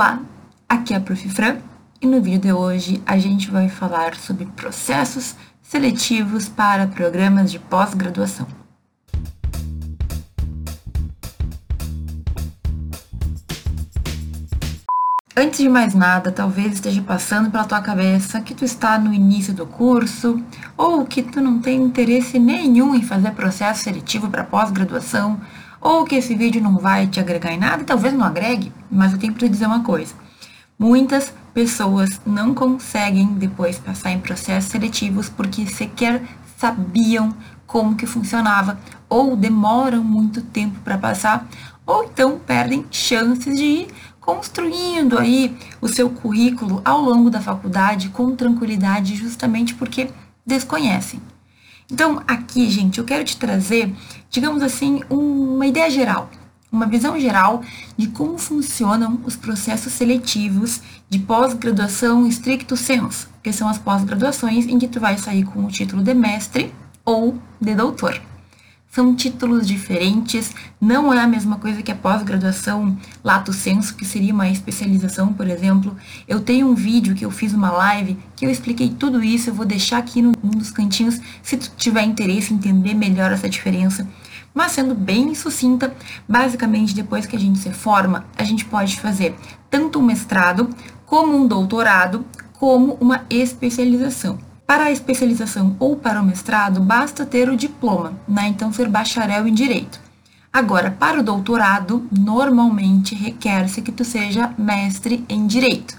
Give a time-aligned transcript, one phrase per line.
[0.00, 0.18] Olá,
[0.66, 1.28] aqui é a Prof.
[1.28, 1.58] Fran
[2.00, 7.58] e no vídeo de hoje a gente vai falar sobre processos seletivos para programas de
[7.58, 8.46] pós-graduação.
[15.36, 19.52] Antes de mais nada, talvez esteja passando pela tua cabeça que tu está no início
[19.52, 20.42] do curso
[20.78, 25.38] ou que tu não tem interesse nenhum em fazer processo seletivo para pós-graduação
[25.80, 29.18] ou que esse vídeo não vai te agregar em nada, talvez não agregue, mas eu
[29.18, 30.14] tenho para te dizer uma coisa.
[30.78, 36.22] Muitas pessoas não conseguem depois passar em processos seletivos porque sequer
[36.56, 37.34] sabiam
[37.66, 41.48] como que funcionava ou demoram muito tempo para passar
[41.86, 43.88] ou então perdem chances de ir
[44.20, 50.10] construindo aí o seu currículo ao longo da faculdade com tranquilidade justamente porque
[50.46, 51.20] desconhecem.
[51.90, 53.92] Então, aqui, gente, eu quero te trazer,
[54.30, 56.30] digamos assim, uma ideia geral,
[56.70, 57.62] uma visão geral
[57.96, 64.78] de como funcionam os processos seletivos de pós-graduação estricto senso, que são as pós-graduações em
[64.78, 66.72] que tu vai sair com o título de mestre
[67.04, 68.29] ou de doutor.
[68.90, 74.34] São títulos diferentes, não é a mesma coisa que a pós-graduação lato senso, que seria
[74.34, 75.96] uma especialização, por exemplo.
[76.26, 79.54] Eu tenho um vídeo que eu fiz uma live que eu expliquei tudo isso, eu
[79.54, 84.08] vou deixar aqui num dos cantinhos, se tu tiver interesse em entender melhor essa diferença.
[84.52, 85.94] Mas sendo bem sucinta,
[86.28, 89.36] basicamente depois que a gente se forma, a gente pode fazer
[89.70, 90.68] tanto um mestrado,
[91.06, 94.49] como um doutorado, como uma especialização.
[94.70, 98.46] Para a especialização ou para o mestrado, basta ter o diploma, né?
[98.46, 100.00] então ser bacharel em direito.
[100.52, 105.98] Agora, para o doutorado, normalmente requer-se que tu seja mestre em direito.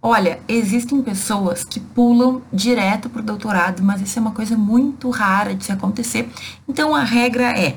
[0.00, 5.10] Olha, existem pessoas que pulam direto para o doutorado, mas isso é uma coisa muito
[5.10, 6.30] rara de se acontecer.
[6.68, 7.74] Então a regra é: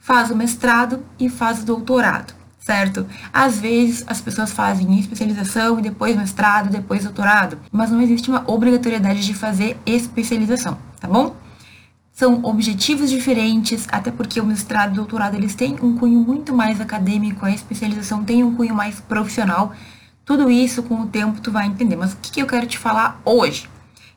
[0.00, 2.35] faz o mestrado e faz o doutorado
[2.66, 3.06] certo?
[3.32, 8.42] Às vezes as pessoas fazem especialização e depois mestrado, depois doutorado, mas não existe uma
[8.44, 11.36] obrigatoriedade de fazer especialização, tá bom?
[12.10, 16.52] São objetivos diferentes, até porque o mestrado e o doutorado eles têm um cunho muito
[16.52, 19.72] mais acadêmico, a especialização tem um cunho mais profissional.
[20.24, 21.94] Tudo isso com o tempo tu vai entender.
[21.94, 23.68] Mas o que, eu quero te falar hoje?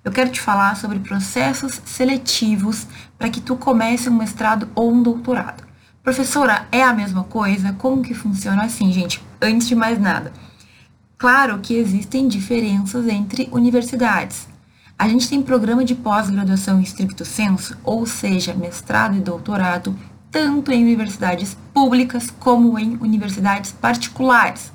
[0.04, 2.88] Eu quero te falar sobre processos seletivos
[3.18, 5.69] para que tu comece um mestrado ou um doutorado.
[6.04, 7.74] Professora, é a mesma coisa?
[7.74, 9.22] Como que funciona assim, gente?
[9.42, 10.32] Antes de mais nada,
[11.18, 14.48] claro que existem diferenças entre universidades.
[14.98, 19.94] A gente tem programa de pós-graduação em estricto senso, ou seja, mestrado e doutorado,
[20.32, 24.72] tanto em universidades públicas como em universidades particulares.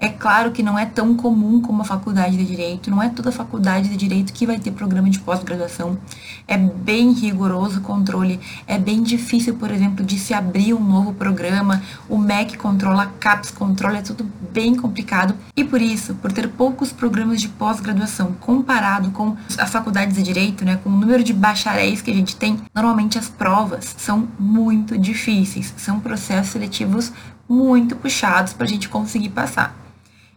[0.00, 3.32] É claro que não é tão comum como a faculdade de direito, não é toda
[3.32, 5.98] faculdade de direito que vai ter programa de pós-graduação.
[6.46, 11.12] É bem rigoroso o controle, é bem difícil, por exemplo, de se abrir um novo
[11.14, 11.82] programa.
[12.08, 15.34] O MEC controla, a CAPES controla, é tudo bem complicado.
[15.56, 20.64] E por isso, por ter poucos programas de pós-graduação comparado com as faculdades de direito,
[20.64, 24.96] né, com o número de bacharéis que a gente tem, normalmente as provas são muito
[24.96, 27.12] difíceis, são processos seletivos
[27.48, 29.87] muito puxados para a gente conseguir passar.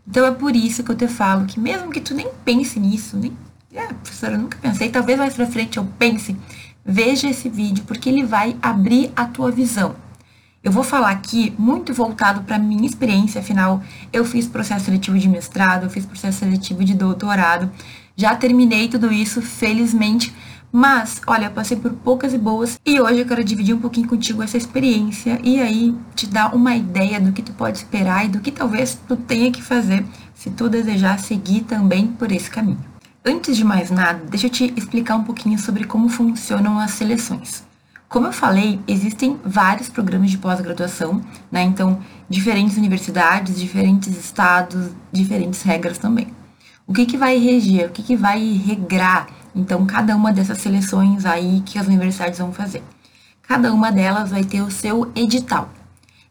[0.08, 3.18] Então é por isso que eu te falo que mesmo que tu nem pense nisso,
[3.18, 3.32] nem,
[3.74, 6.36] é, professora, eu nunca pensei, talvez mais pra frente eu pense,
[6.86, 9.96] veja esse vídeo porque ele vai abrir a tua visão.
[10.64, 13.82] Eu vou falar aqui muito voltado para minha experiência, afinal,
[14.14, 17.72] eu fiz processo seletivo de mestrado, eu fiz processo seletivo de doutorado,
[18.16, 20.32] já terminei tudo isso, felizmente,
[20.72, 24.08] mas, olha, eu passei por poucas e boas e hoje eu quero dividir um pouquinho
[24.08, 28.30] contigo essa experiência e aí te dar uma ideia do que tu pode esperar e
[28.30, 32.80] do que talvez tu tenha que fazer se tu desejar seguir também por esse caminho.
[33.24, 37.64] Antes de mais nada, deixa eu te explicar um pouquinho sobre como funcionam as seleções.
[38.10, 41.22] Como eu falei, existem vários programas de pós-graduação,
[41.52, 41.64] né?
[41.64, 46.28] Então, diferentes universidades, diferentes estados, diferentes regras também.
[46.88, 51.26] O que, que vai reger, o que, que vai regrar então, cada uma dessas seleções
[51.26, 52.84] aí que as universidades vão fazer.
[53.42, 55.70] Cada uma delas vai ter o seu edital.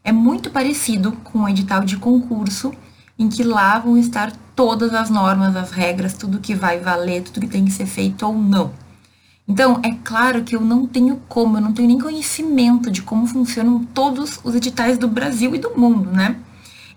[0.03, 2.73] É muito parecido com o edital de concurso,
[3.17, 7.41] em que lá vão estar todas as normas, as regras, tudo que vai valer, tudo
[7.41, 8.71] que tem que ser feito ou não.
[9.47, 13.27] Então, é claro que eu não tenho como, eu não tenho nem conhecimento de como
[13.27, 16.37] funcionam todos os editais do Brasil e do mundo, né?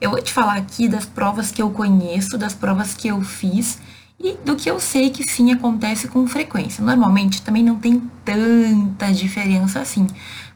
[0.01, 3.79] Eu vou te falar aqui das provas que eu conheço, das provas que eu fiz
[4.19, 6.85] e do que eu sei que sim acontece com frequência.
[6.85, 10.07] Normalmente também não tem tanta diferença assim.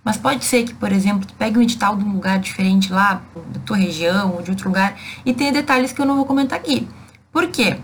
[0.04, 3.20] Mas pode ser que, por exemplo, tu pegue um edital de um lugar diferente lá,
[3.52, 6.58] da tua região ou de outro lugar, e tenha detalhes que eu não vou comentar
[6.58, 6.88] aqui.
[7.30, 7.76] Por quê?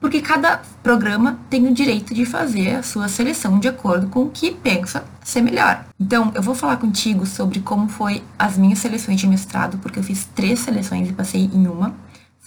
[0.00, 4.30] Porque cada programa tem o direito de fazer a sua seleção de acordo com o
[4.30, 5.84] que pensa ser melhor.
[6.00, 10.02] Então, eu vou falar contigo sobre como foi as minhas seleções de mestrado, porque eu
[10.02, 11.94] fiz três seleções e passei em uma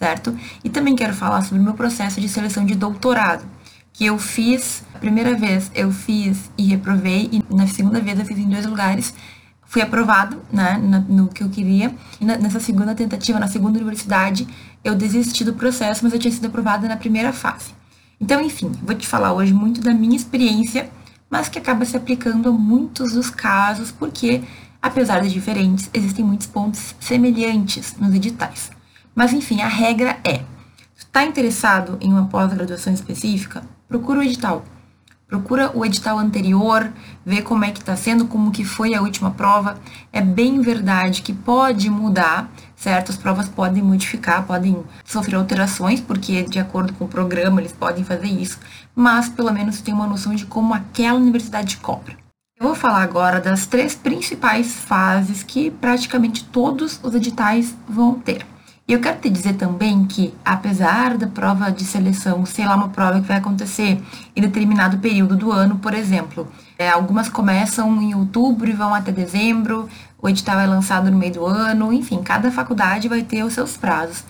[0.01, 0.35] certo?
[0.63, 3.45] E também quero falar sobre o meu processo de seleção de doutorado,
[3.93, 8.25] que eu fiz, a primeira vez eu fiz e reprovei, e na segunda vez eu
[8.25, 9.13] fiz em dois lugares,
[9.63, 14.47] fui aprovado, né, no que eu queria, e nessa segunda tentativa, na segunda universidade,
[14.83, 17.75] eu desisti do processo, mas eu tinha sido aprovada na primeira fase.
[18.19, 20.89] Então, enfim, vou te falar hoje muito da minha experiência,
[21.29, 24.41] mas que acaba se aplicando a muitos dos casos, porque,
[24.81, 28.80] apesar de diferentes, existem muitos pontos semelhantes nos editais.
[29.13, 30.41] Mas enfim, a regra é:
[30.95, 33.63] está interessado em uma pós-graduação específica?
[33.87, 34.63] Procura o edital.
[35.31, 36.91] Procura o edital anterior,
[37.25, 39.79] vê como é que está sendo, como que foi a última prova.
[40.11, 43.11] É bem verdade que pode mudar, certo?
[43.11, 48.03] As provas podem modificar, podem sofrer alterações, porque de acordo com o programa eles podem
[48.03, 48.59] fazer isso,
[48.93, 52.17] mas pelo menos tem uma noção de como aquela universidade cobra.
[52.59, 58.45] Eu vou falar agora das três principais fases que praticamente todos os editais vão ter.
[58.91, 62.89] E eu quero te dizer também que, apesar da prova de seleção ser lá uma
[62.89, 64.03] prova que vai acontecer
[64.35, 66.45] em determinado período do ano, por exemplo,
[66.77, 69.87] é, algumas começam em outubro e vão até dezembro,
[70.21, 73.77] o edital é lançado no meio do ano, enfim, cada faculdade vai ter os seus
[73.77, 74.25] prazos.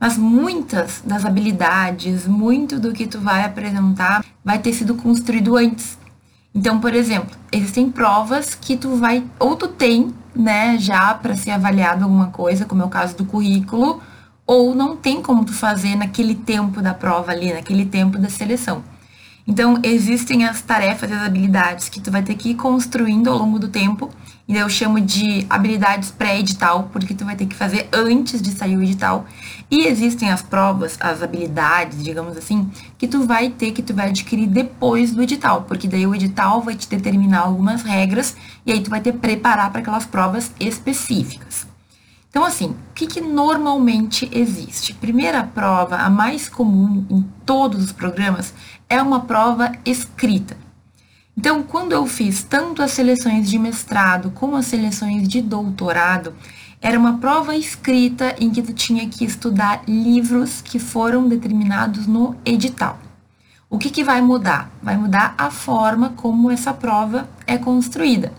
[0.00, 5.96] Mas muitas das habilidades, muito do que tu vai apresentar, vai ter sido construído antes.
[6.52, 11.50] Então, por exemplo, existem provas que tu vai, ou tu tem né, já para ser
[11.50, 14.00] avaliado alguma coisa, como é o caso do currículo,
[14.46, 18.82] ou não tem como tu fazer naquele tempo da prova ali, naquele tempo da seleção.
[19.50, 23.36] Então, existem as tarefas e as habilidades que tu vai ter que ir construindo ao
[23.36, 24.08] longo do tempo,
[24.46, 28.76] e eu chamo de habilidades pré-edital, porque tu vai ter que fazer antes de sair
[28.76, 29.26] o edital.
[29.68, 34.10] E existem as provas, as habilidades, digamos assim, que tu vai ter, que tu vai
[34.10, 38.80] adquirir depois do edital, porque daí o edital vai te determinar algumas regras e aí
[38.80, 41.66] tu vai ter que preparar para aquelas provas específicas.
[42.30, 44.94] Então, assim, o que, que normalmente existe?
[44.94, 48.54] Primeira prova, a mais comum em todos os programas,
[48.90, 50.56] é uma prova escrita.
[51.36, 56.34] Então, quando eu fiz tanto as seleções de mestrado como as seleções de doutorado,
[56.82, 62.36] era uma prova escrita em que tu tinha que estudar livros que foram determinados no
[62.44, 62.98] edital.
[63.70, 64.70] O que, que vai mudar?
[64.82, 68.32] Vai mudar a forma como essa prova é construída.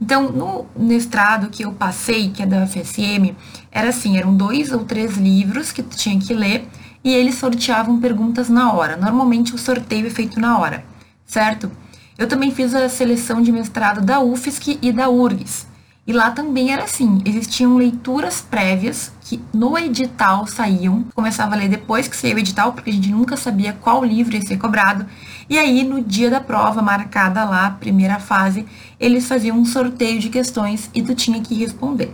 [0.00, 3.36] Então, no mestrado que eu passei, que é da UFSM,
[3.70, 6.66] era assim, eram dois ou três livros que tu tinha que ler
[7.04, 8.96] e eles sorteavam perguntas na hora.
[8.96, 10.84] Normalmente o sorteio é feito na hora,
[11.26, 11.70] certo?
[12.16, 15.66] Eu também fiz a seleção de mestrado da UFSC e da URGS.
[16.04, 21.68] E lá também era assim, existiam leituras prévias que no edital saíam, começava a ler
[21.68, 25.06] depois que saiu o edital, porque a gente nunca sabia qual livro ia ser cobrado.
[25.48, 28.66] E aí, no dia da prova, marcada lá, primeira fase,
[28.98, 32.12] eles faziam um sorteio de questões e tu tinha que responder.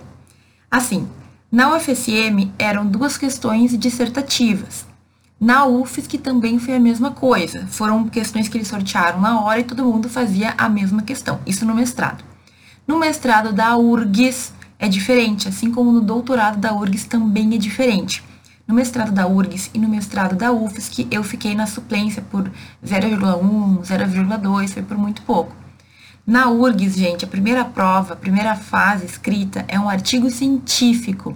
[0.70, 1.08] Assim,
[1.50, 4.87] na UFSM eram duas questões dissertativas.
[5.41, 7.67] Na UFSC também foi a mesma coisa.
[7.69, 11.41] Foram questões que eles sortearam na hora e todo mundo fazia a mesma questão.
[11.47, 12.23] Isso no mestrado.
[12.87, 18.23] No mestrado da URGS é diferente, assim como no doutorado da URGS também é diferente.
[18.67, 22.50] No mestrado da URGS e no mestrado da UFSC, eu fiquei na suplência por
[22.85, 25.56] 0,1, 0,2, foi por muito pouco.
[26.29, 31.35] Na URGS, gente, a primeira prova, a primeira fase escrita é um artigo científico,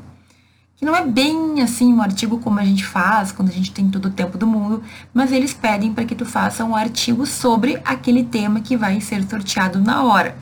[0.76, 3.88] que não é bem assim um artigo como a gente faz quando a gente tem
[3.88, 4.82] todo o tempo do mundo,
[5.14, 9.26] mas eles pedem para que tu faça um artigo sobre aquele tema que vai ser
[9.26, 10.36] sorteado na hora.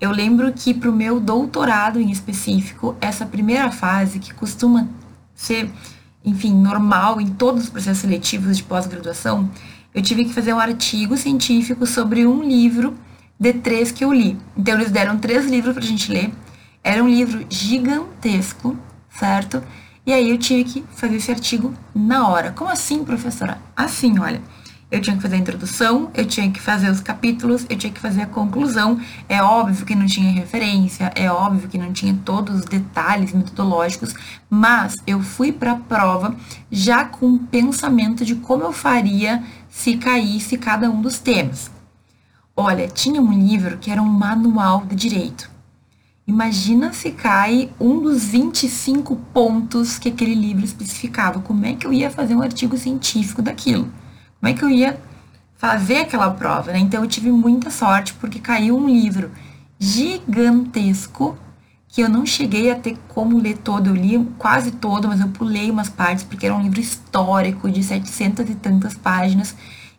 [0.00, 4.88] Eu lembro que para o meu doutorado em específico, essa primeira fase, que costuma
[5.34, 5.70] ser,
[6.24, 9.50] enfim, normal em todos os processos seletivos de pós-graduação,
[9.94, 12.96] eu tive que fazer um artigo científico sobre um livro
[13.38, 14.38] de três que eu li.
[14.56, 16.32] Então, eles deram três livros para a gente ler.
[16.82, 18.76] Era um livro gigantesco,
[19.10, 19.62] certo?
[20.04, 22.52] E aí eu tive que fazer esse artigo na hora.
[22.52, 23.58] Como assim, professora?
[23.76, 24.40] Assim, olha
[24.90, 28.00] eu tinha que fazer a introdução, eu tinha que fazer os capítulos, eu tinha que
[28.00, 29.00] fazer a conclusão.
[29.28, 34.14] É óbvio que não tinha referência, é óbvio que não tinha todos os detalhes metodológicos,
[34.48, 36.34] mas eu fui para a prova
[36.70, 41.75] já com o pensamento de como eu faria se caísse cada um dos temas.
[42.56, 45.50] Olha, tinha um livro que era um manual de direito.
[46.26, 51.38] Imagina se cai um dos 25 pontos que aquele livro especificava.
[51.40, 53.92] Como é que eu ia fazer um artigo científico daquilo?
[54.40, 55.00] como é que eu ia
[55.56, 56.78] fazer aquela prova, né?
[56.78, 59.30] Então eu tive muita sorte porque caiu um livro
[59.78, 61.36] gigantesco
[61.88, 65.28] que eu não cheguei a ter como ler todo, eu li quase todo, mas eu
[65.28, 69.56] pulei umas partes porque era um livro histórico de 700 e tantas páginas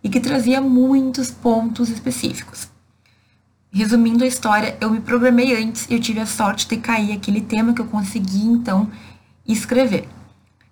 [0.07, 2.69] e que trazia muitos pontos específicos.
[3.69, 7.41] Resumindo a história, eu me programei antes e eu tive a sorte de cair aquele
[7.41, 8.89] tema que eu consegui então
[9.45, 10.07] escrever.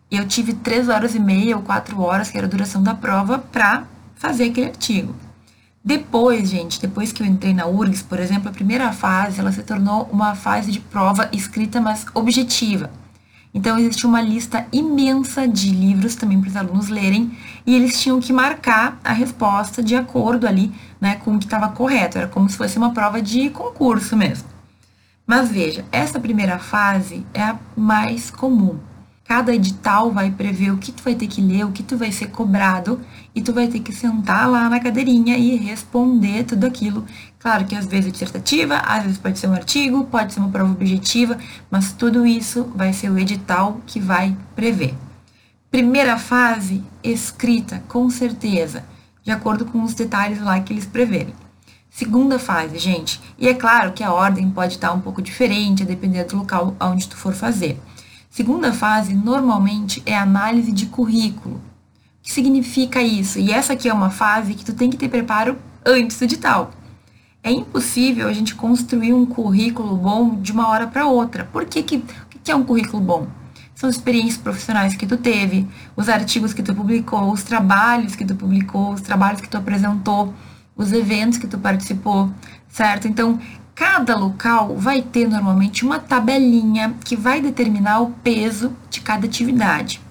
[0.10, 3.38] Eu tive três horas e meia ou quatro horas, que era a duração da prova,
[3.38, 5.13] para fazer aquele artigo.
[5.84, 9.63] Depois, gente, depois que eu entrei na URGS, por exemplo, a primeira fase, ela se
[9.63, 12.89] tornou uma fase de prova escrita, mas objetiva.
[13.55, 17.31] Então, existia uma lista imensa de livros também para os alunos lerem,
[17.65, 21.69] e eles tinham que marcar a resposta de acordo ali né, com o que estava
[21.69, 22.17] correto.
[22.17, 24.50] Era como se fosse uma prova de concurso mesmo.
[25.25, 28.77] Mas veja, essa primeira fase é a mais comum.
[29.27, 32.12] Cada edital vai prever o que tu vai ter que ler, o que tu vai
[32.12, 33.01] ser cobrado,
[33.34, 37.03] e tu vai ter que sentar lá na cadeirinha e responder tudo aquilo.
[37.39, 40.50] Claro que às vezes é dissertativa, às vezes pode ser um artigo, pode ser uma
[40.50, 41.39] prova objetiva,
[41.72, 44.94] mas tudo isso vai ser o edital que vai prever.
[45.72, 48.84] Primeira fase, escrita, com certeza,
[49.24, 51.34] de acordo com os detalhes lá que eles preverem.
[51.89, 55.86] Segunda fase, gente, e é claro que a ordem pode estar um pouco diferente, a
[55.86, 57.82] depender do local onde tu for fazer.
[58.36, 61.56] Segunda fase, normalmente, é análise de currículo.
[61.56, 61.62] O
[62.22, 63.39] que significa isso?
[63.39, 66.72] E essa aqui é uma fase que tu tem que ter preparo antes do edital.
[67.42, 71.46] É impossível a gente construir um currículo bom de uma hora para outra.
[71.46, 72.04] Por que, que,
[72.44, 73.27] que é um currículo bom?
[73.74, 75.65] São as experiências profissionais que tu teve,
[75.96, 80.34] os artigos que tu publicou, os trabalhos que tu publicou, os trabalhos que tu apresentou,
[80.75, 82.30] os eventos que tu participou,
[82.68, 83.08] certo?
[83.08, 83.39] Então,
[83.75, 90.01] Cada local vai ter normalmente uma tabelinha que vai determinar o peso de cada atividade.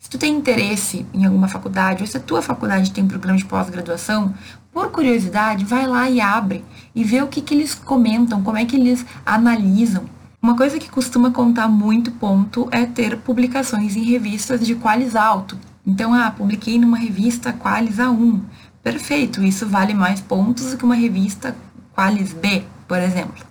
[0.00, 3.38] Se tu tem interesse em alguma faculdade, ou se a tua faculdade tem um programa
[3.38, 4.32] de pós-graduação,
[4.72, 6.64] por curiosidade, vai lá e abre
[6.94, 10.06] e vê o que, que eles comentam, como é que eles analisam.
[10.40, 15.58] Uma coisa que costuma contar muito ponto é ter publicações em revistas de qualis alto.
[15.86, 18.40] Então, ah, publiquei numa revista qualis A1.
[18.82, 21.54] Perfeito, isso vale mais pontos do que uma revista
[21.94, 23.42] qualis B, por exemplo.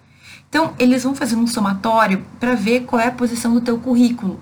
[0.48, 4.40] Então, eles vão fazer um somatório para ver qual é a posição do teu currículo.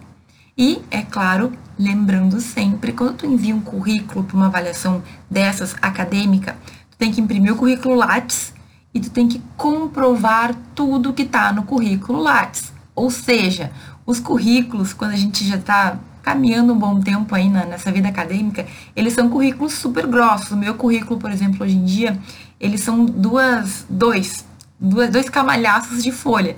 [0.57, 5.01] E, é claro, lembrando sempre, quando tu envia um currículo para uma avaliação
[5.31, 6.57] dessas acadêmica,
[6.91, 8.53] tu tem que imprimir o currículo Lattes
[8.93, 12.73] e tu tem que comprovar tudo que está no currículo Lattes.
[12.93, 13.71] Ou seja,
[14.05, 18.09] os currículos, quando a gente já está caminhando um bom tempo aí na, nessa vida
[18.09, 20.51] acadêmica, eles são currículos super grossos.
[20.51, 22.19] O meu currículo, por exemplo, hoje em dia,
[22.59, 24.45] eles são duas, dois,
[24.79, 26.55] dois camalhaços de folha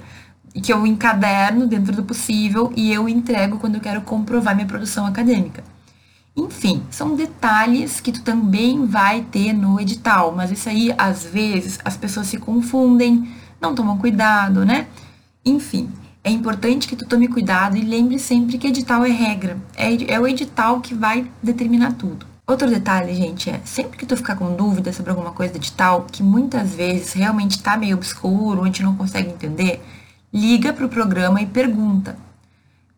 [0.61, 5.05] que eu encaderno dentro do possível e eu entrego quando eu quero comprovar minha produção
[5.05, 5.63] acadêmica.
[6.35, 11.79] Enfim, são detalhes que tu também vai ter no edital, mas isso aí, às vezes,
[11.83, 14.87] as pessoas se confundem, não tomam cuidado, né?
[15.45, 15.89] Enfim,
[16.23, 19.57] é importante que tu tome cuidado e lembre sempre que edital é regra.
[19.75, 22.30] É, é o edital que vai determinar tudo.
[22.51, 26.05] Outro detalhe, gente, é sempre que tu ficar com dúvida sobre alguma coisa do edital,
[26.11, 29.81] que muitas vezes realmente está meio obscuro, a gente não consegue entender,
[30.33, 32.17] liga para o programa e pergunta.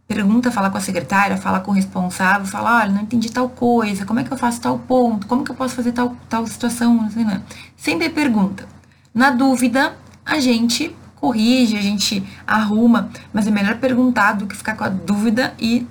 [0.08, 4.08] Pergunta, fala com a secretária, fala com o responsável, fala, olha, não entendi tal coisa,
[4.08, 6.96] como é que eu faço tal ponto, como que eu posso fazer tal, tal situação,
[6.96, 7.40] não sei, não.
[7.78, 8.68] Sempre pergunta.
[9.14, 9.96] Na dúvida,
[10.26, 14.90] a gente corrige, a gente arruma, mas é melhor perguntar do que ficar com a
[14.90, 15.86] dúvida e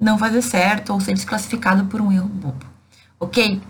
[0.00, 2.71] não fazer certo ou ser desclassificado por um erro bobo
[3.22, 3.60] ok?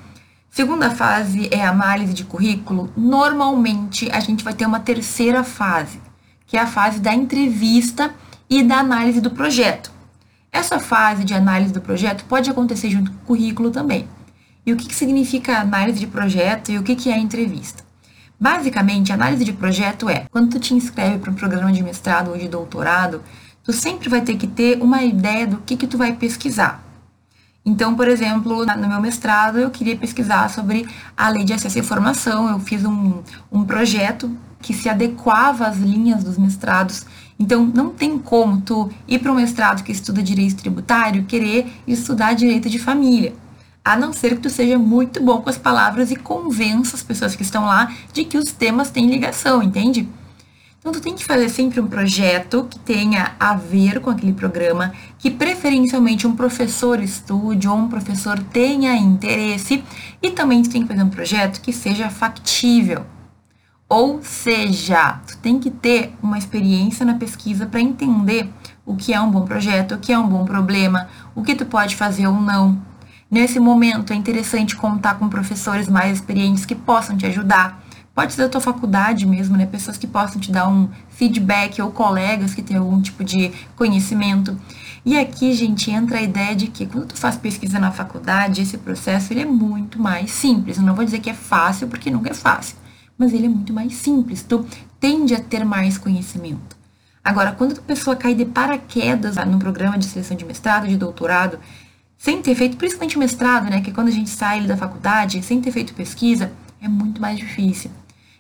[0.51, 2.91] Segunda fase é a análise de currículo.
[2.97, 6.01] Normalmente a gente vai ter uma terceira fase,
[6.47, 8.15] que é a fase da entrevista
[8.49, 9.93] e da análise do projeto.
[10.51, 14.09] Essa fase de análise do projeto pode acontecer junto com o currículo também.
[14.65, 17.83] E o que, que significa análise de projeto e o que, que é entrevista?
[18.39, 22.37] Basicamente, análise de projeto é quando tu te inscreve para um programa de mestrado ou
[22.37, 23.23] de doutorado,
[23.63, 26.92] tu sempre vai ter que ter uma ideia do que, que tu vai pesquisar.
[27.65, 31.81] Então, por exemplo, no meu mestrado, eu queria pesquisar sobre a lei de acesso à
[31.81, 32.49] informação.
[32.49, 37.07] Eu fiz um, um projeto que se adequava às linhas dos mestrados.
[37.39, 42.35] Então, não tem como tu ir para um mestrado que estuda direito tributário querer estudar
[42.35, 43.35] direito de família.
[43.85, 47.35] A não ser que tu seja muito bom com as palavras e convença as pessoas
[47.35, 50.09] que estão lá de que os temas têm ligação, entende?
[50.83, 54.93] Então, tu tem que fazer sempre um projeto que tenha a ver com aquele programa,
[55.17, 59.85] que preferencialmente um professor estude ou um professor tenha interesse,
[60.21, 63.07] e também tu tem que fazer um projeto que seja factível.
[63.89, 68.51] Ou seja, tu tem que ter uma experiência na pesquisa para entender
[68.85, 71.65] o que é um bom projeto, o que é um bom problema, o que tu
[71.65, 72.77] pode fazer ou não.
[73.31, 77.82] Nesse momento é interessante contar com professores mais experientes que possam te ajudar
[78.15, 79.65] Pode ser da tua faculdade mesmo, né?
[79.65, 84.59] Pessoas que possam te dar um feedback ou colegas que têm algum tipo de conhecimento.
[85.05, 88.77] E aqui, gente, entra a ideia de que quando tu faz pesquisa na faculdade, esse
[88.77, 90.77] processo ele é muito mais simples.
[90.77, 92.77] Eu não vou dizer que é fácil, porque nunca é fácil,
[93.17, 94.43] mas ele é muito mais simples.
[94.43, 94.65] Tu
[95.01, 96.77] tende a ter mais conhecimento.
[97.25, 101.59] Agora, quando a pessoa cai de paraquedas no programa de seleção de mestrado, de doutorado,
[102.19, 105.61] sem ter feito, principalmente mestrado, né, que é quando a gente sai da faculdade, sem
[105.61, 107.91] ter feito pesquisa, é muito mais difícil.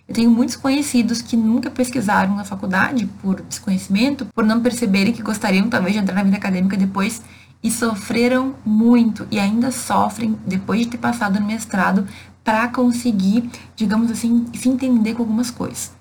[0.08, 5.22] Eu tenho muitos conhecidos que nunca pesquisaram na faculdade por desconhecimento, por não perceberem que
[5.22, 7.22] gostariam talvez de entrar na vida acadêmica depois
[7.62, 12.06] e sofreram muito e ainda sofrem depois de ter passado no mestrado
[12.42, 15.92] para conseguir, digamos assim, se entender com algumas coisas.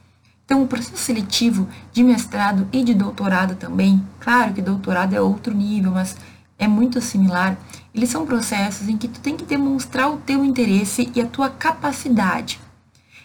[0.44, 5.54] Então, o processo seletivo de mestrado e de doutorado também, claro que doutorado é outro
[5.54, 6.18] nível, mas
[6.60, 7.58] é muito similar.
[7.94, 11.50] Eles são processos em que tu tem que demonstrar o teu interesse e a tua
[11.50, 12.60] capacidade.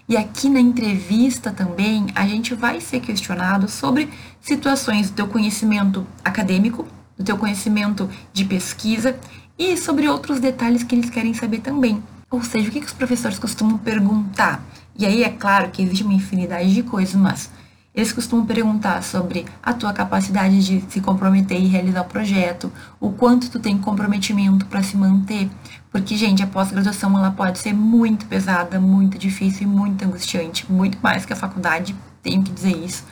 [0.08, 4.08] E aqui na entrevista também a gente vai ser questionado sobre
[4.40, 6.86] situações do teu conhecimento acadêmico,
[7.18, 9.18] do teu conhecimento de pesquisa
[9.58, 12.00] e sobre outros detalhes que eles querem saber também.
[12.30, 14.64] Ou seja, o que, que os professores costumam perguntar?
[14.96, 17.50] E aí é claro que existe uma infinidade de coisas, mas
[17.96, 23.10] eles costumam perguntar sobre a tua capacidade de se comprometer e realizar o projeto, o
[23.10, 25.48] quanto tu tem comprometimento para se manter,
[25.90, 30.98] porque gente, a pós-graduação ela pode ser muito pesada, muito difícil e muito angustiante, muito
[31.02, 33.02] mais que a faculdade, tenho que dizer isso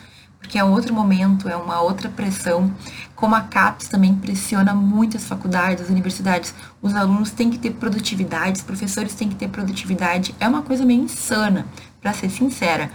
[0.45, 2.71] porque é outro momento, é uma outra pressão.
[3.15, 7.71] Como a CAPES também pressiona muito as faculdades, as universidades, os alunos têm que ter
[7.71, 10.35] produtividade, os professores têm que ter produtividade.
[10.39, 11.65] É uma coisa meio insana,
[11.99, 12.91] para ser sincera.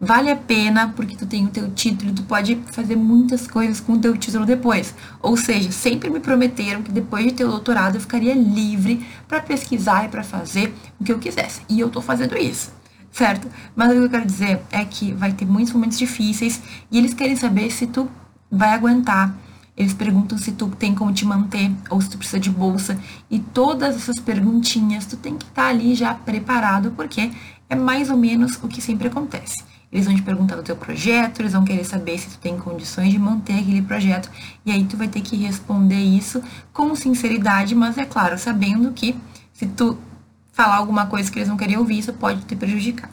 [0.00, 3.94] Vale a pena porque tu tem o teu título, tu pode fazer muitas coisas com
[3.94, 4.94] o teu título depois.
[5.20, 9.40] Ou seja, sempre me prometeram que depois de ter o doutorado eu ficaria livre para
[9.40, 11.62] pesquisar e para fazer o que eu quisesse.
[11.68, 12.78] E eu tô fazendo isso
[13.10, 13.48] certo?
[13.74, 17.14] Mas o que eu quero dizer é que vai ter muitos momentos difíceis e eles
[17.14, 18.08] querem saber se tu
[18.50, 19.34] vai aguentar.
[19.76, 22.98] Eles perguntam se tu tem como te manter ou se tu precisa de bolsa.
[23.30, 27.30] E todas essas perguntinhas tu tem que estar tá ali já preparado, porque
[27.68, 29.67] é mais ou menos o que sempre acontece.
[29.90, 33.10] Eles vão te perguntar do teu projeto, eles vão querer saber se tu tem condições
[33.10, 34.30] de manter aquele projeto.
[34.64, 36.42] E aí tu vai ter que responder isso
[36.72, 39.16] com sinceridade, mas é claro, sabendo que
[39.52, 39.96] se tu
[40.52, 43.10] falar alguma coisa que eles não queriam ouvir, isso pode te prejudicar.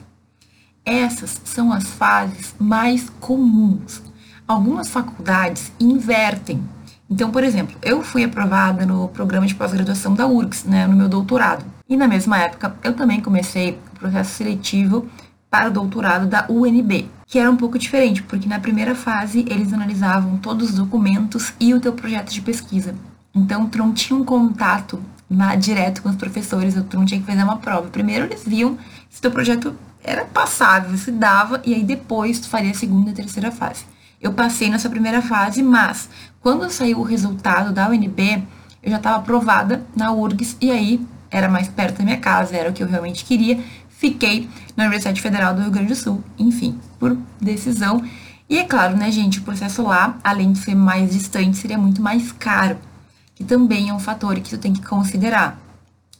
[0.84, 4.02] Essas são as fases mais comuns.
[4.46, 6.62] Algumas faculdades invertem.
[7.08, 11.08] Então, por exemplo, eu fui aprovada no programa de pós-graduação da URGS, né, no meu
[11.08, 11.64] doutorado.
[11.88, 15.08] E na mesma época, eu também comecei o processo seletivo
[15.50, 19.72] para o doutorado da UNB, que era um pouco diferente, porque na primeira fase eles
[19.72, 22.94] analisavam todos os documentos e o teu projeto de pesquisa.
[23.34, 27.26] Então, tu não tinha um contato na, direto com os professores, tu não tinha que
[27.26, 27.88] fazer uma prova.
[27.88, 28.78] Primeiro eles viam
[29.10, 33.14] se teu projeto era passável, se dava, e aí depois tu faria a segunda e
[33.14, 33.84] terceira fase.
[34.20, 36.08] Eu passei nessa primeira fase, mas
[36.40, 38.42] quando saiu o resultado da UNB,
[38.82, 42.70] eu já estava aprovada na URGS, e aí era mais perto da minha casa, era
[42.70, 43.60] o que eu realmente queria.
[43.98, 48.04] Fiquei na Universidade Federal do Rio Grande do Sul, enfim, por decisão.
[48.48, 52.00] E é claro, né, gente, o processo lá, além de ser mais distante, seria muito
[52.02, 52.78] mais caro
[53.36, 55.60] que também é um fator que tu tem que considerar.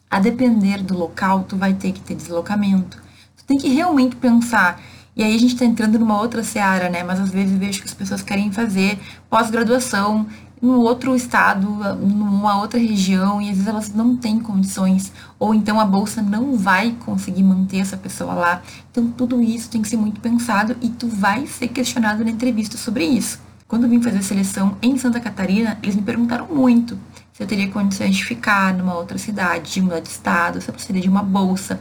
[0.09, 3.03] A depender do local, tu vai ter que ter deslocamento.
[3.37, 4.81] Tu tem que realmente pensar.
[5.17, 7.03] E aí a gente está entrando numa outra seara, né?
[7.03, 8.99] Mas às vezes vejo que as pessoas querem fazer
[9.31, 10.27] pós-graduação
[10.63, 15.79] em outro estado, numa outra região, e às vezes elas não têm condições, ou então
[15.79, 18.63] a bolsa não vai conseguir manter essa pessoa lá.
[18.91, 22.79] Então tudo isso tem que ser muito pensado e tu vai ser questionado na entrevista
[22.79, 23.39] sobre isso.
[23.69, 26.99] Quando vim fazer a seleção em Santa Catarina, eles me perguntaram muito
[27.33, 30.73] se eu teria condições de ficar numa outra cidade, de mudar de estado, se eu
[30.73, 31.79] precisaria de uma bolsa.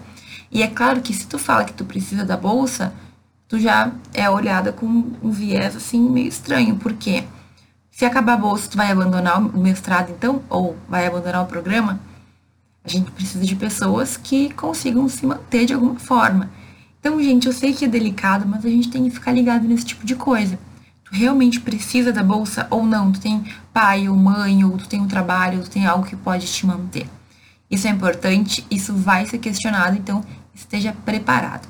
[0.52, 2.94] E é claro que se tu fala que tu precisa da bolsa,
[3.48, 7.24] tu já é olhada com um viés assim meio estranho, porque
[7.96, 12.00] se acabar a bolsa, tu vai abandonar o mestrado então, ou vai abandonar o programa,
[12.84, 16.50] a gente precisa de pessoas que consigam se manter de alguma forma.
[17.00, 19.86] Então, gente, eu sei que é delicado, mas a gente tem que ficar ligado nesse
[19.86, 20.60] tipo de coisa
[21.06, 25.00] tu realmente precisa da bolsa ou não, tu tem pai ou mãe, ou tu tem
[25.00, 27.08] um trabalho, ou tu tem algo que pode te manter.
[27.70, 31.68] Isso é importante, isso vai ser questionado, então esteja preparado.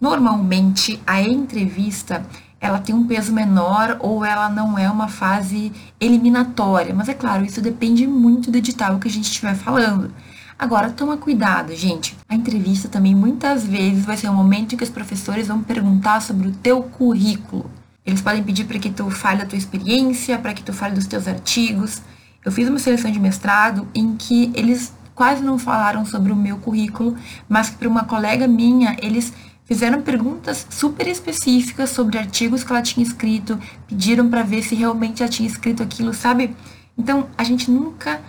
[0.00, 2.24] Normalmente, a entrevista
[2.64, 7.44] ela tem um peso menor ou ela não é uma fase eliminatória, mas é claro,
[7.44, 10.10] isso depende muito do edital que a gente estiver falando.
[10.58, 12.16] Agora, toma cuidado, gente.
[12.26, 16.22] A entrevista também muitas vezes vai ser um momento em que os professores vão perguntar
[16.22, 17.70] sobre o teu currículo.
[18.06, 21.06] Eles podem pedir para que tu fale a tua experiência, para que tu fale dos
[21.06, 22.00] teus artigos.
[22.42, 26.56] Eu fiz uma seleção de mestrado em que eles quase não falaram sobre o meu
[26.56, 27.14] currículo,
[27.46, 32.82] mas que para uma colega minha, eles fizeram perguntas super específicas sobre artigos que ela
[32.82, 36.54] tinha escrito, pediram para ver se realmente ela tinha escrito aquilo, sabe?
[36.96, 38.20] Então, a gente nunca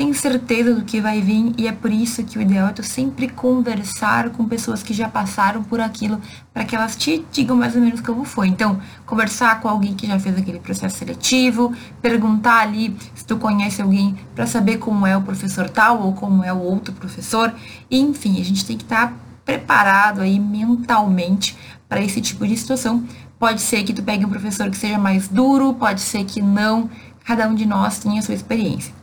[0.00, 2.82] tem certeza do que vai vir e é por isso que o ideal é tu
[2.82, 6.18] sempre conversar com pessoas que já passaram por aquilo
[6.54, 8.48] para que elas te digam mais ou menos como foi.
[8.48, 13.82] Então, conversar com alguém que já fez aquele processo seletivo, perguntar ali se tu conhece
[13.82, 17.54] alguém para saber como é o professor tal ou como é o outro professor.
[17.90, 19.14] E, enfim, a gente tem que estar tá
[19.50, 21.56] preparado aí mentalmente
[21.88, 23.04] para esse tipo de situação.
[23.38, 26.88] Pode ser que tu pegue um professor que seja mais duro, pode ser que não.
[27.24, 28.94] Cada um de nós tem a sua experiência.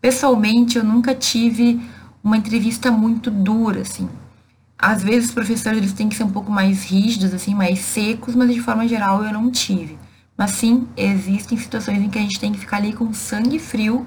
[0.00, 1.80] Pessoalmente, eu nunca tive
[2.22, 4.08] uma entrevista muito dura, assim.
[4.78, 8.34] Às vezes, os professores eles têm que ser um pouco mais rígidos, assim, mais secos,
[8.34, 9.98] mas de forma geral eu não tive.
[10.36, 14.06] Mas sim, existem situações em que a gente tem que ficar ali com sangue frio,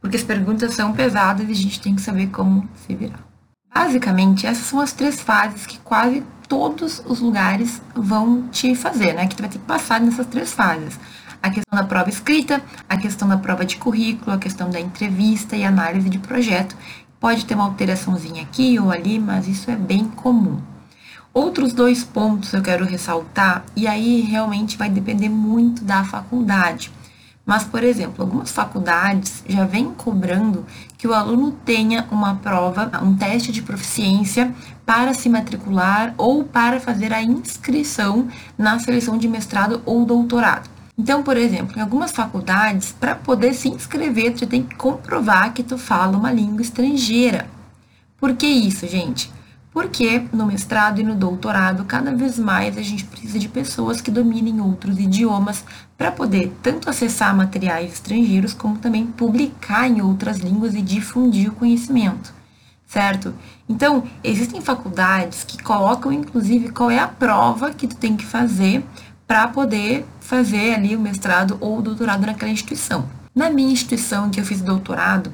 [0.00, 3.31] porque as perguntas são pesadas e a gente tem que saber como se virar.
[3.74, 9.26] Basicamente, essas são as três fases que quase todos os lugares vão te fazer, né?
[9.26, 10.98] Que tu vai ter que passar nessas três fases
[11.42, 15.56] a questão da prova escrita, a questão da prova de currículo, a questão da entrevista
[15.56, 16.76] e análise de projeto.
[17.18, 20.60] Pode ter uma alteraçãozinha aqui ou ali, mas isso é bem comum.
[21.34, 26.92] Outros dois pontos eu quero ressaltar, e aí realmente vai depender muito da faculdade.
[27.44, 30.64] Mas, por exemplo, algumas faculdades já vêm cobrando
[30.96, 34.54] que o aluno tenha uma prova, um teste de proficiência
[34.86, 40.70] para se matricular ou para fazer a inscrição na seleção de mestrado ou doutorado.
[40.96, 45.62] Então, por exemplo, em algumas faculdades, para poder se inscrever, tu tem que comprovar que
[45.62, 47.46] tu fala uma língua estrangeira.
[48.18, 49.32] Por que isso, gente?
[49.72, 54.10] Porque no mestrado e no doutorado, cada vez mais a gente precisa de pessoas que
[54.10, 55.64] dominem outros idiomas
[55.96, 61.54] para poder tanto acessar materiais estrangeiros, como também publicar em outras línguas e difundir o
[61.54, 62.34] conhecimento,
[62.86, 63.34] certo?
[63.66, 68.84] Então, existem faculdades que colocam, inclusive, qual é a prova que tu tem que fazer
[69.26, 73.08] para poder fazer ali o mestrado ou o doutorado naquela instituição.
[73.34, 75.32] Na minha instituição que eu fiz doutorado,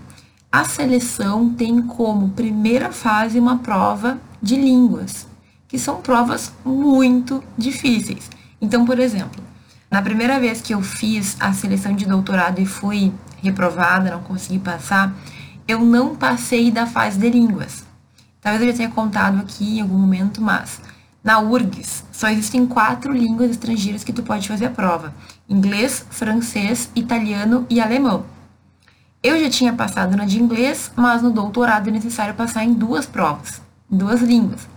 [0.53, 5.27] a seleção tem como primeira fase uma prova de línguas,
[5.67, 8.31] que são provas muito difíceis.
[8.61, 9.43] Então, por exemplo,
[9.91, 14.59] na primeira vez que eu fiz a seleção de doutorado e fui reprovada, não consegui
[14.59, 15.15] passar,
[15.67, 17.85] eu não passei da fase de línguas.
[18.41, 20.81] Talvez eu já tenha contado aqui em algum momento, mas
[21.23, 25.15] na URGS, só existem quatro línguas estrangeiras que tu pode fazer a prova:
[25.49, 28.25] inglês, francês, italiano e alemão.
[29.23, 33.05] Eu já tinha passado na de inglês, mas no doutorado é necessário passar em duas
[33.05, 34.69] provas, duas línguas.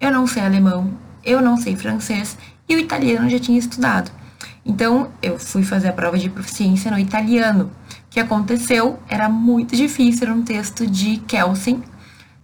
[0.00, 0.92] Eu não sei alemão,
[1.24, 2.36] eu não sei francês
[2.68, 4.10] e o italiano eu já tinha estudado.
[4.64, 7.70] Então, eu fui fazer a prova de proficiência no italiano.
[7.88, 11.82] O que aconteceu era muito difícil, era um texto de Kelsen,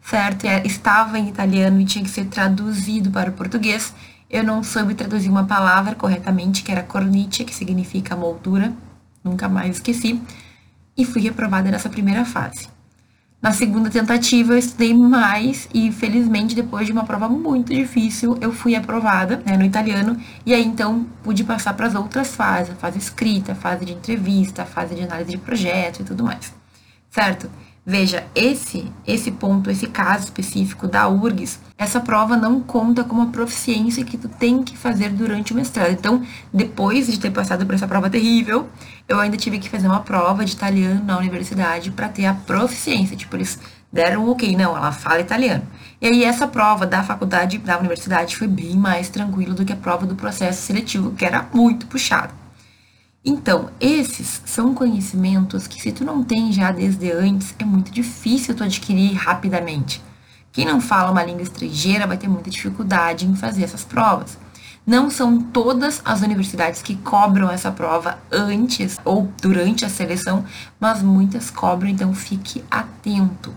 [0.00, 0.46] certo?
[0.46, 3.92] É, estava em italiano e tinha que ser traduzido para o português.
[4.30, 8.72] Eu não soube traduzir uma palavra corretamente, que era cornice, que significa moldura,
[9.22, 10.20] nunca mais esqueci,
[10.96, 12.68] e fui reprovada nessa primeira fase.
[13.42, 18.52] Na segunda tentativa, eu estudei mais e, felizmente, depois de uma prova muito difícil, eu
[18.52, 20.16] fui aprovada né, no italiano.
[20.46, 23.94] E aí, então, pude passar para as outras fases: a fase escrita, a fase de
[23.94, 26.54] entrevista, a fase de análise de projeto e tudo mais.
[27.10, 27.50] Certo?
[27.84, 33.26] Veja, esse esse ponto, esse caso específico da URGS, essa prova não conta como a
[33.26, 35.90] proficiência que tu tem que fazer durante o mestrado.
[35.90, 36.22] Então,
[36.54, 38.68] depois de ter passado por essa prova terrível,
[39.08, 43.16] eu ainda tive que fazer uma prova de italiano na universidade para ter a proficiência.
[43.16, 43.58] Tipo, eles
[43.92, 45.66] deram ok, não, ela fala italiano.
[46.00, 49.76] E aí essa prova da faculdade, da universidade, foi bem mais tranquila do que a
[49.76, 52.41] prova do processo seletivo, que era muito puxado.
[53.24, 58.52] Então, esses são conhecimentos que se tu não tem já desde antes, é muito difícil
[58.52, 60.02] tu adquirir rapidamente.
[60.50, 64.36] Quem não fala uma língua estrangeira vai ter muita dificuldade em fazer essas provas.
[64.84, 70.44] Não são todas as universidades que cobram essa prova antes ou durante a seleção,
[70.80, 73.54] mas muitas cobram, então fique atento.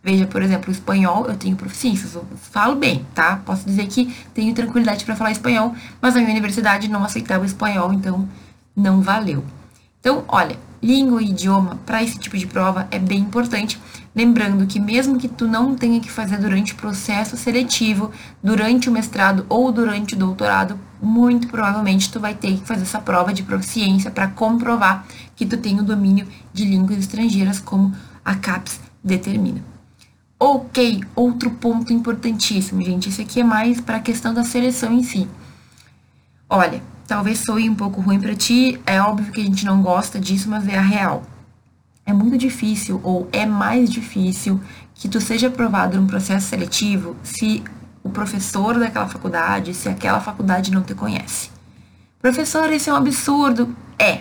[0.00, 3.42] Veja, por exemplo, o espanhol, eu tenho proficiência, eu falo bem, tá?
[3.44, 7.46] Posso dizer que tenho tranquilidade para falar espanhol, mas a minha universidade não aceitava o
[7.46, 8.28] espanhol, então
[8.78, 9.44] não valeu.
[10.00, 13.80] Então, olha, língua e idioma para esse tipo de prova é bem importante,
[14.14, 18.12] lembrando que mesmo que tu não tenha que fazer durante o processo seletivo,
[18.42, 23.00] durante o mestrado ou durante o doutorado, muito provavelmente tu vai ter que fazer essa
[23.00, 27.92] prova de proficiência para comprovar que tu tem o domínio de línguas estrangeiras como
[28.24, 29.62] a CAPES determina.
[30.40, 35.02] Ok, outro ponto importantíssimo, gente, esse aqui é mais para a questão da seleção em
[35.02, 35.28] si.
[36.48, 40.20] Olha, talvez soe um pouco ruim para ti, é óbvio que a gente não gosta
[40.20, 41.22] disso, mas é a real.
[42.04, 44.60] É muito difícil, ou é mais difícil,
[44.94, 47.64] que tu seja aprovado num processo seletivo se
[48.02, 51.50] o professor daquela faculdade, se aquela faculdade não te conhece.
[52.20, 53.74] Professor, isso é um absurdo.
[53.98, 54.20] É.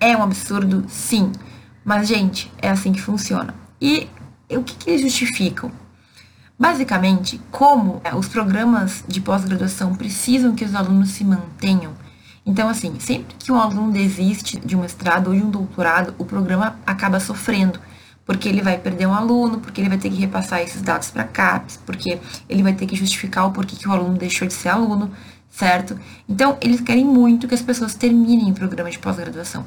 [0.00, 1.30] É um absurdo, sim.
[1.84, 3.54] Mas, gente, é assim que funciona.
[3.80, 4.08] E
[4.50, 5.70] o que, que eles justificam?
[6.58, 11.92] Basicamente, como é, os programas de pós-graduação precisam que os alunos se mantenham.
[12.46, 16.24] Então, assim, sempre que um aluno desiste de um mestrado ou de um doutorado, o
[16.24, 17.80] programa acaba sofrendo,
[18.24, 21.22] porque ele vai perder um aluno, porque ele vai ter que repassar esses dados para
[21.22, 24.54] a CAPES, porque ele vai ter que justificar o porquê que o aluno deixou de
[24.54, 25.10] ser aluno,
[25.50, 25.98] certo?
[26.28, 29.66] Então, eles querem muito que as pessoas terminem o programa de pós-graduação.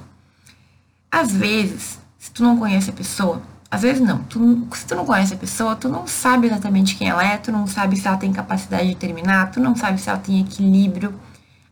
[1.12, 4.20] Às vezes, se tu não conhece a pessoa, às vezes não.
[4.24, 7.52] Tu, se tu não conhece a pessoa, tu não sabe exatamente quem ela é, tu
[7.52, 11.14] não sabe se ela tem capacidade de terminar, tu não sabe se ela tem equilíbrio.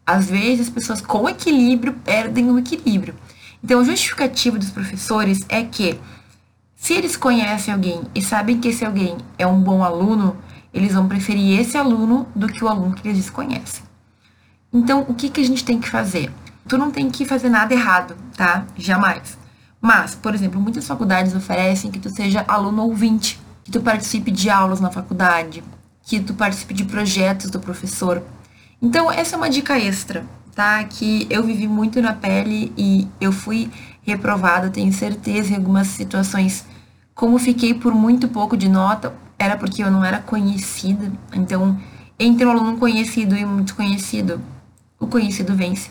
[0.08, 3.14] Às vezes as pessoas com equilíbrio perdem o equilíbrio.
[3.62, 6.00] Então, o justificativo dos professores é que
[6.78, 10.38] se eles conhecem alguém e sabem que esse alguém é um bom aluno,
[10.74, 13.84] eles vão preferir esse aluno do que o aluno que eles desconhecem.
[14.72, 16.32] Então, o que, que a gente tem que fazer?
[16.68, 18.66] Tu não tem que fazer nada errado, tá?
[18.78, 19.38] Jamais.
[19.82, 24.50] Mas, por exemplo, muitas faculdades oferecem que tu seja aluno ouvinte, que tu participe de
[24.50, 25.64] aulas na faculdade,
[26.04, 28.24] que tu participe de projetos do professor.
[28.82, 30.84] Então, essa é uma dica extra, tá?
[30.84, 33.72] Que eu vivi muito na pele e eu fui
[34.04, 36.66] reprovada, tenho certeza, em algumas situações.
[37.16, 41.12] Como fiquei por muito pouco de nota, era porque eu não era conhecida.
[41.34, 41.80] Então,
[42.20, 44.42] entre um aluno conhecido e muito conhecido,
[45.00, 45.90] o conhecido vence.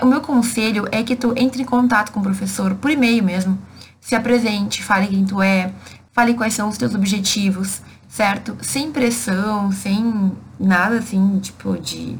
[0.00, 3.58] O meu conselho é que tu entre em contato com o professor por e-mail mesmo.
[4.00, 5.72] Se apresente, fale quem tu é,
[6.12, 8.56] fale quais são os teus objetivos, certo?
[8.62, 12.18] Sem pressão, sem nada assim, tipo, de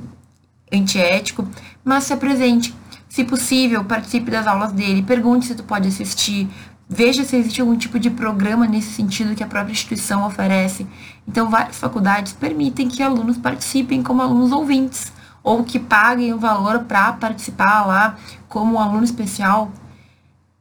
[0.72, 1.46] antiético,
[1.84, 2.74] mas se apresente.
[3.08, 6.48] Se possível, participe das aulas dele, pergunte se tu pode assistir,
[6.88, 10.86] veja se existe algum tipo de programa nesse sentido que a própria instituição oferece.
[11.26, 16.80] Então, várias faculdades permitem que alunos participem como alunos ouvintes ou que paguem o valor
[16.80, 19.70] para participar lá como aluno especial,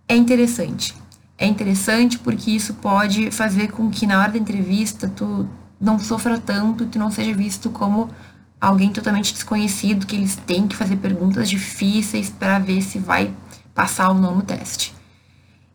[0.07, 0.95] é interessante.
[1.37, 5.47] É interessante porque isso pode fazer com que na hora da entrevista tu
[5.79, 8.09] não sofra tanto, tu não seja visto como
[8.59, 13.31] alguém totalmente desconhecido, que eles têm que fazer perguntas difíceis para ver se vai
[13.73, 14.95] passar ou não no teste.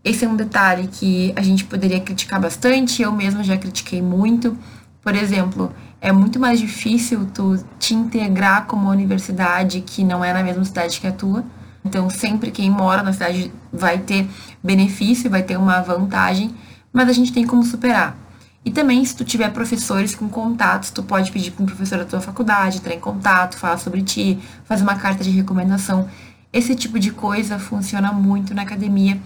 [0.05, 4.59] Esse é um detalhe que a gente poderia criticar bastante, eu mesma já critiquei muito.
[5.01, 10.33] Por exemplo, é muito mais difícil tu te integrar como uma universidade que não é
[10.33, 11.45] na mesma cidade que a tua.
[11.85, 14.29] Então, sempre quem mora na cidade vai ter
[14.63, 16.53] benefício, vai ter uma vantagem,
[16.93, 18.17] mas a gente tem como superar.
[18.65, 22.05] E também, se tu tiver professores com contatos, tu pode pedir para um professor da
[22.05, 26.09] tua faculdade entrar em contato, falar sobre ti, fazer uma carta de recomendação.
[26.53, 29.21] Esse tipo de coisa funciona muito na academia.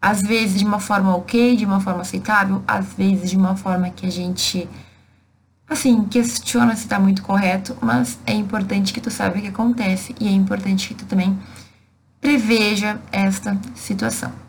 [0.00, 3.90] Às vezes de uma forma ok, de uma forma aceitável, às vezes de uma forma
[3.90, 4.68] que a gente
[5.68, 10.14] assim, questiona se está muito correto, mas é importante que tu saiba o que acontece
[10.18, 11.38] e é importante que tu também
[12.20, 14.47] preveja esta situação.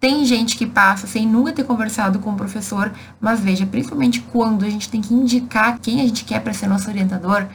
[0.00, 4.64] Tem gente que passa sem nunca ter conversado com o professor, mas veja, principalmente quando
[4.64, 7.46] a gente tem que indicar quem a gente quer para ser nosso orientador,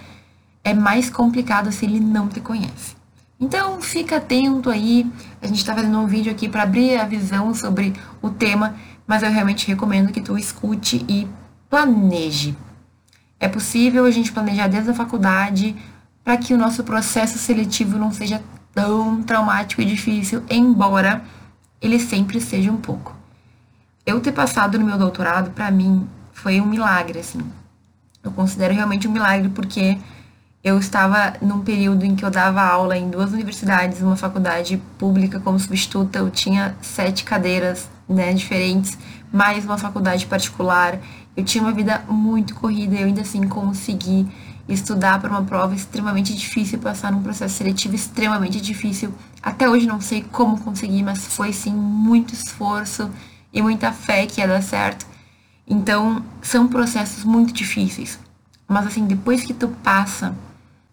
[0.64, 2.96] é mais complicado se ele não te conhece.
[3.40, 5.06] Então, fica atento aí.
[5.42, 8.76] A gente está fazendo um vídeo aqui para abrir a visão sobre o tema,
[9.08, 11.28] mas eu realmente recomendo que tu escute e
[11.70, 12.56] planeje.
[13.40, 15.76] É possível a gente planejar desde a faculdade
[16.24, 18.42] para que o nosso processo seletivo não seja
[18.74, 21.22] tão traumático e difícil, embora
[21.84, 23.14] ele sempre seja um pouco.
[24.06, 27.42] Eu ter passado no meu doutorado, para mim, foi um milagre, assim.
[28.24, 29.98] Eu considero realmente um milagre porque
[30.64, 35.42] eu estava num período em que eu dava aula em duas universidades, uma faculdade pública
[35.42, 38.98] como substituta, eu tinha sete cadeiras né, diferentes,
[39.32, 41.00] mais uma faculdade particular.
[41.36, 44.26] Eu tinha uma vida muito corrida e eu ainda assim consegui
[44.68, 49.14] estudar para uma prova extremamente difícil, passar num processo seletivo extremamente difícil.
[49.42, 53.10] Até hoje não sei como conseguir, mas foi sim muito esforço
[53.52, 55.06] e muita fé que ia dar certo.
[55.68, 58.20] Então, são processos muito difíceis.
[58.68, 60.36] Mas assim, depois que tu passa,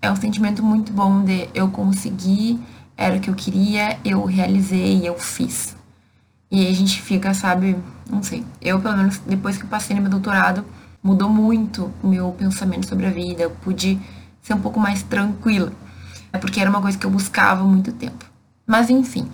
[0.02, 2.59] é um sentimento muito bom de eu consegui,
[2.96, 5.76] era o que eu queria, eu realizei, eu fiz.
[6.50, 7.76] E a gente fica, sabe,
[8.11, 8.44] não sei.
[8.61, 10.64] Eu, pelo menos, depois que passei no meu doutorado,
[11.02, 13.42] mudou muito o meu pensamento sobre a vida.
[13.42, 13.98] Eu pude
[14.42, 15.72] ser um pouco mais tranquila.
[16.32, 18.24] É porque era uma coisa que eu buscava há muito tempo.
[18.66, 19.28] Mas enfim,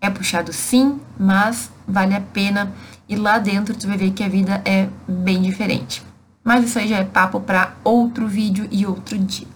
[0.00, 2.72] é puxado sim, mas vale a pena.
[3.08, 6.02] E lá dentro tu vai ver que a vida é bem diferente.
[6.42, 9.46] Mas isso aí já é papo para outro vídeo e outro dia.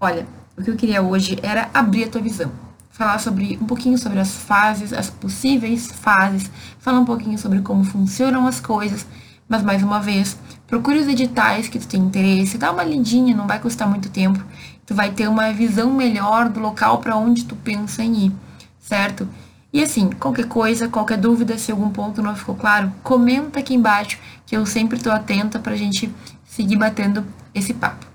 [0.00, 0.26] Olha,
[0.56, 2.52] o que eu queria hoje era abrir a tua visão
[2.96, 7.84] falar sobre um pouquinho sobre as fases, as possíveis fases, falar um pouquinho sobre como
[7.84, 9.06] funcionam as coisas,
[9.46, 13.46] mas mais uma vez, procure os editais que tu tem interesse, dá uma lidinha, não
[13.46, 14.42] vai custar muito tempo.
[14.84, 18.32] Tu vai ter uma visão melhor do local para onde tu pensa em ir,
[18.78, 19.28] certo?
[19.72, 24.18] E assim, qualquer coisa, qualquer dúvida, se algum ponto não ficou claro, comenta aqui embaixo
[24.46, 26.12] que eu sempre estou atenta para a gente
[26.44, 27.24] seguir batendo
[27.54, 28.06] esse papo,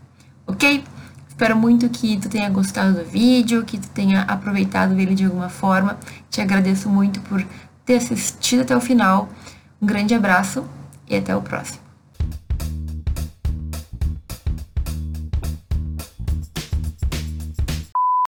[0.47, 0.83] ok?
[1.27, 5.49] Espero muito que tu tenha gostado do vídeo, que tu tenha aproveitado ele de alguma
[5.49, 5.97] forma.
[6.29, 7.43] Te agradeço muito por
[7.83, 9.27] ter assistido até o final.
[9.81, 10.63] Um grande abraço
[11.09, 11.90] e até o próximo.